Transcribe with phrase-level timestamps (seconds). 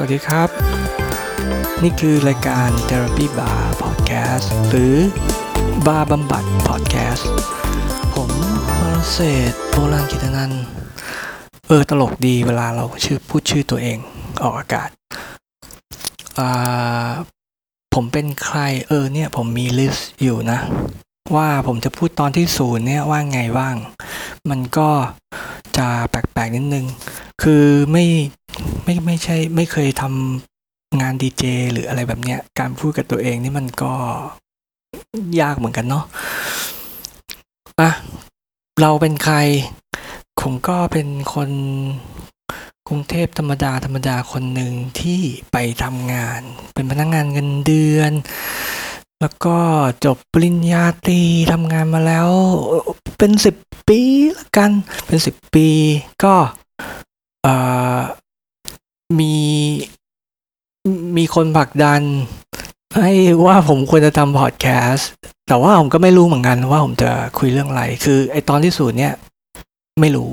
[0.00, 0.48] วัสดีครับ
[1.82, 4.96] นี่คือรายการ Therapy Bar Podcast หรือ
[5.86, 7.22] บาร์บำบัด Podcast
[8.14, 8.30] ผม
[8.80, 9.18] มรเศ
[9.50, 10.52] ษโบราณกิตนัน
[11.66, 13.98] เออตลกดีเวลาเราชื่อพูดชื่อตัวเอง
[14.42, 14.88] ออกอากาศ
[16.38, 17.10] อ่า
[17.94, 20.58] ผมเป็นใครเออเนี่ยผมมี list อยู่นะ
[21.36, 23.76] ว่าผมจะพูดตอนที่ศูนย์เนี่ยว่าไงบ้าง
[24.50, 24.90] มันก็
[25.76, 26.86] จะแปลกๆนิดนึง
[27.42, 28.04] คือไม่
[28.84, 33.92] ไม่ไม่ใช่ไม่เคยทำงานดีเจหรืออะไรแบบเนี้ย การพูดกับตัวเองนี่มันก็
[35.40, 36.04] ยากเหมือนกันเนาะ
[37.80, 37.90] อะ
[38.80, 39.36] เราเป็นใคร
[40.40, 41.50] ผมก็เป็นคน
[42.88, 45.20] กรุงเทพธรรมดาธรรมดาคนหนึ่งที่
[45.52, 46.40] ไปทำงาน
[46.74, 48.12] เป็นพนักงานเงินเดือน
[49.20, 49.56] แล้วก็
[50.04, 52.30] จบปริญญาตรีทำงานมาแล้ว
[53.18, 53.54] เป็นสิบ
[53.88, 54.00] ปี
[54.38, 54.70] ละกัน
[55.06, 55.68] เป็นสิบปี
[56.24, 56.34] ก็
[57.42, 57.54] เอ่
[57.96, 58.00] อ
[59.18, 59.34] มี
[61.16, 62.02] มีคนผลักดัน
[62.96, 63.10] ให้
[63.46, 65.08] ว่าผมควรจะทำพอดแคสต์
[65.48, 69.14] แต่ว่าผมก็ไม่รู้เหมือนกันว่าผมจะคุยเรื่องอะไร คือไอตอนที่สูตรเนี่ย
[70.00, 70.30] ไม่รู้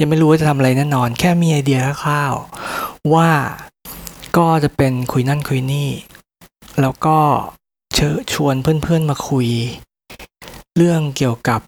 [0.00, 3.30] ยังไม่รู้ว่าจะทำอะไรแน่นอน แค่มีไอเดียคร่าวๆว่า
[4.36, 5.90] ก็จะเป็นคุยนั่นคุยนี่
[6.80, 7.18] แล้วก็
[7.94, 9.48] เชิญชวนเพื่อนๆมาคุย
[10.76, 11.60] เรื่องเกี่ยวกับ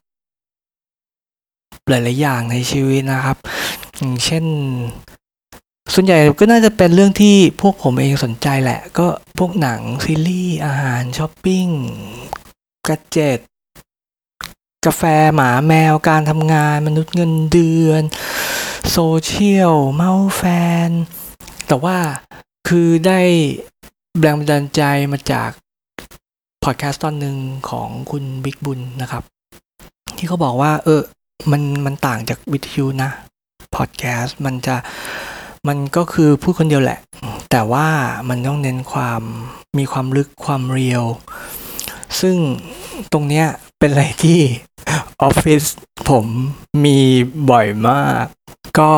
[1.89, 3.37] หลายๆอย่างในชีวิตนะครับ
[3.97, 4.45] อย่างเช่น
[5.95, 9.07] ส่วนใหญ่ก็น่าจะเป็นเรื่องที่พวกผมเองสนใจแหละ ก็
[9.39, 11.67] พวกหนังซีรีส์อาหารช้อปปิ้ง
[12.89, 13.39] กระเจ็ด
[14.87, 15.03] กาแฟ
[15.35, 18.03] หมาแมวการทำงานมนุษย์เงินเดือน
[18.91, 20.43] โซเชียลเมาแฟ
[20.89, 20.91] น
[21.67, 21.99] แต่ว่า
[22.69, 23.21] คือได้
[24.21, 24.83] แรงบันดาลใจ
[25.13, 25.51] มาจาก
[26.65, 27.37] พอดแคสต์ตอนหนึ่ง
[27.71, 29.23] ของคุณบิ๊กบุญนะครับ
[30.17, 31.01] ที่เขาบอกว่า เออ
[31.51, 33.11] มันมันต่างจากวิทยุนะ
[33.77, 34.77] พอดแคสต์มันจะ
[35.69, 37.01] มันก็คือพูดคนเดียวแหละ
[37.51, 37.89] แต่ว่า
[38.29, 39.23] มันต้องเน้นความ
[39.79, 41.05] มีความลึกความเรียว
[42.21, 42.37] ซึ่ง
[43.13, 43.47] ตรงเนี้ย
[43.79, 44.41] เป็นอะไรที่
[45.23, 45.63] ออฟฟิศ
[46.11, 46.27] ผม
[46.85, 46.99] มี
[47.51, 48.25] บ่อยมาก
[48.79, 48.93] ก็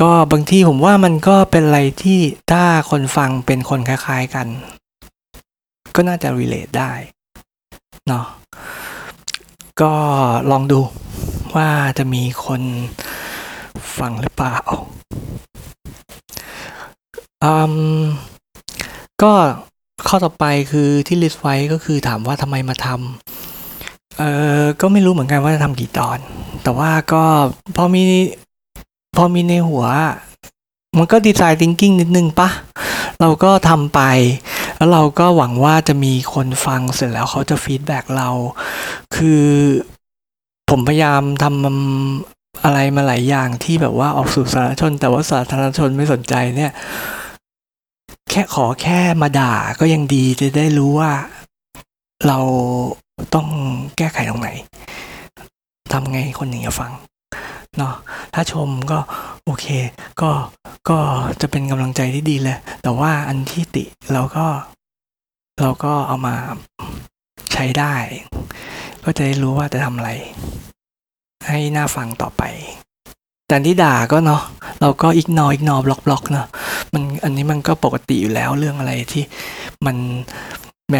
[0.00, 2.20] ก็บางทีผมว่ามันก็เป็นอะไรที่
[2.52, 4.46] ถ้าคนฟังเป็นคนคล้ายๆกัน
[5.94, 6.92] ก็น่าจะ relate ได้
[8.08, 8.26] เนาะ
[9.80, 9.92] ก็
[10.50, 10.80] ลองดู
[11.54, 12.62] ว่าจะมีคน
[13.98, 14.58] ฟังหรือเปล่า
[17.44, 17.74] อืม
[19.22, 19.32] ก็
[20.08, 24.22] ข้อต่อไปคือที่ลิสต์ไว้ก็คือถามว่าทำไมมาทำเอ
[24.62, 26.18] อก็ไม่รู้เหมือนกันว่าจะทำกี่ตอน
[26.62, 27.24] แต่ว่าก็
[27.76, 28.02] พอมี
[29.16, 29.84] พอมีในหัว
[30.98, 32.48] มันก็ดีไซน์ thinking นิดนึงปะ
[33.20, 34.00] เราก็ทำไป
[34.76, 38.28] แล้วเราก็หวังว่าจะมีคนฟังเสร็จแล้วเขาจะฟีดแบ็กเรา
[39.16, 39.44] คือ
[40.70, 46.72] ผมพยายามทำอะไรมาหลายอย่างที่แบบว่าออกสู่สาธารณชน แต่ว่าสาธารณชนไม่สนใจเนี่ย
[48.34, 51.12] แค่ขอแค่มาด่าก็ยังดีจะได้รู้ว่า
[52.26, 52.38] เรา
[53.34, 53.48] ต้อง
[53.96, 54.48] แก้ไขตรงไหน
[55.92, 56.92] ทำไงคนหนึ่งจะฟัง
[57.78, 57.94] เนาะ
[58.34, 58.98] ถ้าชมก็
[59.44, 59.66] โอเค
[60.20, 60.30] ก็
[60.88, 60.98] ก็
[61.40, 64.46] จะเป็นกำลังใจที่ดีเลย แต่ว่าอันที่ติเราก็
[65.60, 66.36] เราก็เอามา
[67.52, 67.94] ใช้ได้
[69.04, 70.10] ก็จะได้รู้ว่าจะทำอะไร
[71.46, 72.42] ให้หน้าฟังต่อไป
[73.52, 74.42] แต่ที่ด่าก็เนาะ
[74.80, 76.46] เราก็อีกนออีกนอบล็อกบล็อกเนาะ
[76.92, 79.22] มันอันนี้มันก็ปกติอยู่แล้วเรื่องอะไรที่
[79.86, 79.96] มัน
[80.88, 80.96] แหม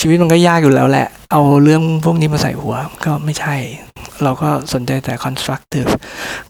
[0.00, 2.74] ชีวิตมันก็ยากอยู่แล้วแหละ เอาเรื่องพวกนี้มาใส่หัว
[3.04, 3.54] ก็ไม่ใช่
[4.22, 5.90] เราก็สนใจแต่ constructive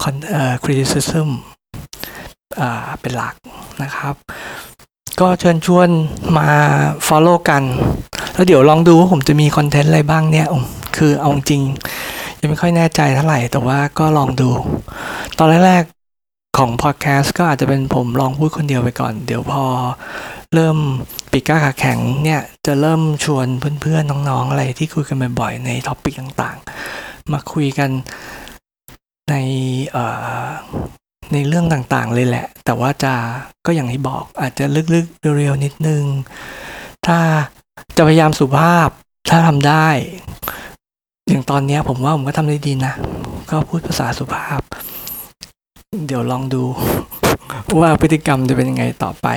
[0.03, 1.27] con เอ่อ criticism
[2.59, 3.35] อ่าเป็นหลัก
[3.83, 4.15] นะครับ
[5.19, 5.89] ก็เชิญชวน
[6.37, 6.47] มา
[7.07, 7.63] follow กัน
[8.33, 10.47] แล้วเดี๋ยวลองดูว่าผมจะมีคอนเทนต์อะไรบ้างเนี่ย
[10.97, 11.63] คือเอาจริง
[12.43, 14.49] ยังไม่ค่อยแน่ใจเท่าไหร่ แต่ว่าก็ลองดู
[15.37, 19.63] ตอนแรกๆของพอดแคสต์ก็อาจจะเป็นผมลองพูดคนเดียวไปก่อน เดี๋ยวพอ
[20.53, 20.77] เริ่ม
[21.31, 23.47] ปีกกล้าขาแข็งเนี่ย จะเริ่มชวน
[23.81, 27.89] เพื่อนๆ น้องๆ อะไรที่คุยกันบ่อยๆ ใน topic ต่างๆ มาคุยกัน
[29.29, 29.35] ใน
[31.33, 33.13] ในเรื่องต่างๆ เลยแหละ แต่ว่าจะ
[33.65, 34.65] ก็อย่างที่บอกอาจจะ
[34.95, 36.03] ลึกๆ เรียวๆ นิดนึง
[37.07, 37.19] ถ้า
[37.97, 38.89] จะพยายามสุภาพ
[39.29, 39.87] ถ้าทำได้
[41.29, 42.93] อย่างตอนนี้ผมว่าผมก็ทำได้ดีนะ
[43.49, 44.61] ก็พูดภาษาสุภาพ
[46.07, 46.63] เดี๋ยวลองดู
[47.81, 49.27] ว่าพฤติกรรมจะเป็นยังไงต่อไป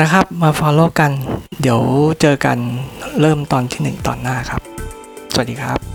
[0.00, 1.12] นะครับ มาฟอลโล่กัน
[1.60, 1.80] เดี๋ยว
[2.20, 2.58] เจอกัน
[3.20, 4.60] เริ่มตอนที่หนึ่งตอนหน้าครับ
[5.32, 5.91] สวัสดีครับ